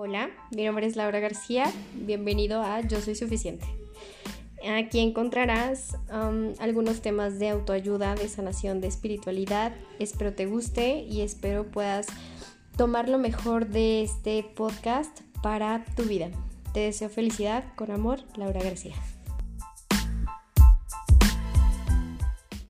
Hola, 0.00 0.30
mi 0.52 0.64
nombre 0.64 0.86
es 0.86 0.94
Laura 0.94 1.18
García, 1.18 1.64
bienvenido 1.92 2.62
a 2.62 2.82
Yo 2.82 3.00
Soy 3.00 3.16
Suficiente. 3.16 3.66
Aquí 4.64 5.00
encontrarás 5.00 5.96
um, 6.08 6.52
algunos 6.60 7.00
temas 7.00 7.40
de 7.40 7.48
autoayuda, 7.48 8.14
de 8.14 8.28
sanación, 8.28 8.80
de 8.80 8.86
espiritualidad. 8.86 9.74
Espero 9.98 10.34
te 10.34 10.46
guste 10.46 11.00
y 11.00 11.22
espero 11.22 11.66
puedas 11.66 12.06
tomar 12.76 13.08
lo 13.08 13.18
mejor 13.18 13.66
de 13.66 14.04
este 14.04 14.44
podcast 14.44 15.20
para 15.42 15.84
tu 15.96 16.04
vida. 16.04 16.28
Te 16.72 16.78
deseo 16.78 17.08
felicidad, 17.08 17.64
con 17.74 17.90
amor, 17.90 18.20
Laura 18.36 18.62
García. 18.62 18.94